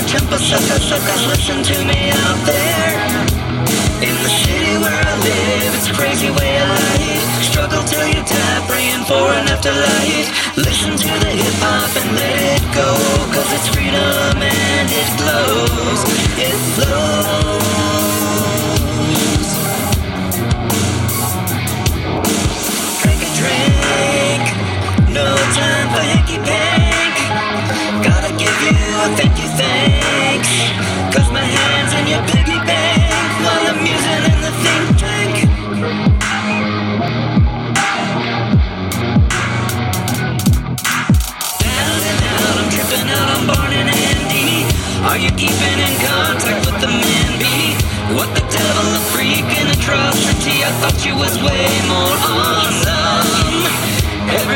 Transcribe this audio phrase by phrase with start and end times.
[0.00, 2.96] temper, sucker, suckers, listen to me out there.
[4.00, 7.44] In the city where I live, it's a crazy way of life.
[7.44, 10.56] Struggle till you die, praying for an afterlife.
[10.56, 12.88] Listen to the hip hop and let it go,
[13.36, 16.00] cause it's freedom and it glows.
[16.40, 18.11] It flows.
[29.16, 30.50] Thank you thanks.
[31.14, 35.34] Cause my hands in your piggy bank while I'm using in the think tank.
[41.66, 44.66] And out, I'm tripping out, I'm born in Andy.
[45.08, 47.44] Are you keeping in contact with the man B?
[48.14, 50.62] What the devil, a freak, an atrocity.
[50.62, 53.21] I thought you was way more awesome.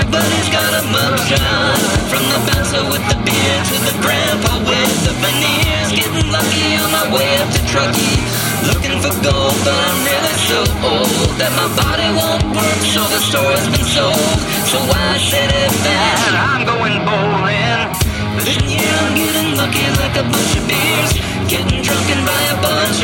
[0.07, 5.11] Everybody's got a mugshot From the bouncer with the beard To the grandpa with the
[5.19, 5.91] veneers.
[5.91, 8.23] Getting lucky on my way up to Truckee.
[8.71, 11.11] Looking for gold but I'm really so old
[11.43, 14.39] That my body won't work so the store's been sold.
[14.71, 17.91] So I said it fast I'm going bowling.
[18.47, 21.19] This year I'm getting lucky like a bunch of beers.
[21.51, 22.96] Getting drunken by a bunch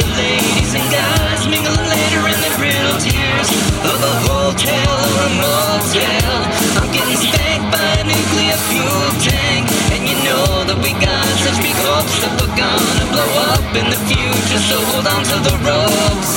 [11.45, 15.37] such big hopes That we're gonna blow up in the future So hold on to
[15.47, 16.33] the ropes.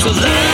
[0.00, 0.51] So like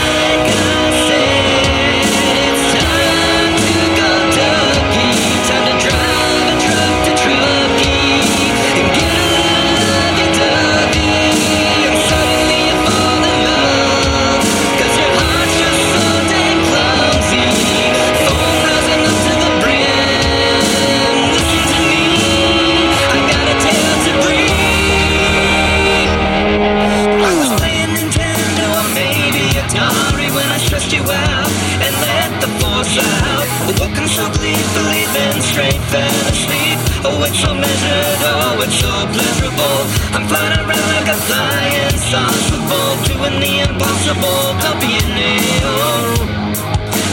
[34.39, 36.79] So gleefully, then straight fell asleep.
[37.03, 39.81] Oh, it's so measured, oh, it's so pleasurable.
[40.15, 42.63] I'm flying around like a flying saucer
[43.11, 44.55] doing the impossible.
[44.71, 45.19] An.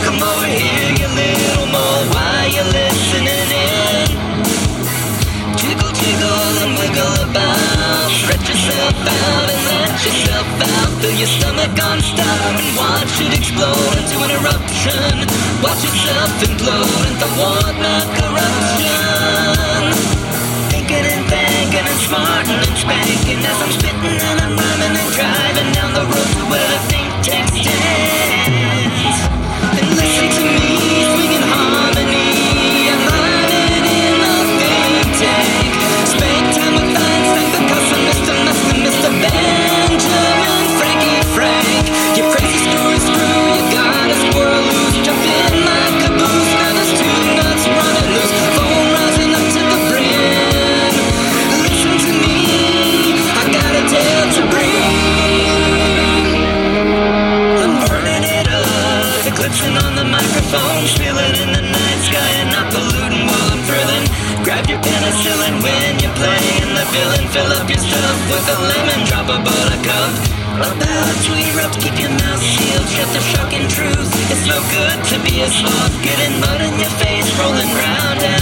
[0.05, 2.01] Come over here, you little more.
[2.13, 4.05] Why you listening in?
[5.57, 8.11] Jiggle, jiggle and wiggle about.
[8.21, 10.64] Stretch yourself out and let yourself out.
[11.05, 15.21] Fill your stomach on stop and watch it explode into an eruption.
[15.61, 19.93] Watch yourself implode into whatnot corruption.
[20.73, 24.44] Thinking and thinking and smarting and spanking as I'm spitting and
[59.45, 64.05] up, on the microphone, spilling in the night sky and not polluting while I'm thrilling.
[64.41, 67.23] Grab your penicillin when you're playing the villain.
[67.29, 70.11] Fill up your stuff with a lemon, drop a buttercup.
[70.65, 74.09] About to erupt, keep your mouth sealed, shut the shocking truth.
[74.33, 78.34] It's no good to be a sloth, getting mud in your face, rolling round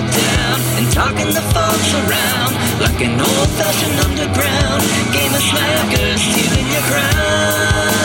[0.00, 4.82] down and talking the folks around like an old-fashioned underground
[5.12, 8.03] game of slackers stealing your crown.